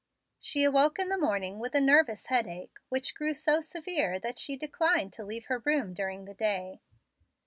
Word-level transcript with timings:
She 0.39 0.63
awoke 0.63 0.97
in 0.97 1.09
the 1.09 1.15
morning 1.19 1.59
with 1.59 1.75
a 1.75 1.79
nervous 1.79 2.25
headache, 2.25 2.79
which 2.89 3.13
grew 3.13 3.35
so 3.35 3.61
severe 3.61 4.17
that 4.17 4.39
she 4.39 4.57
declined 4.57 5.13
to 5.13 5.23
leave 5.23 5.45
her 5.45 5.59
room 5.63 5.93
during 5.93 6.25
the 6.25 6.33
day. 6.33 6.81